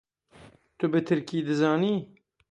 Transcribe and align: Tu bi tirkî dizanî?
Tu 0.77 0.85
bi 0.91 0.99
tirkî 1.07 1.37
dizanî? 1.47 1.95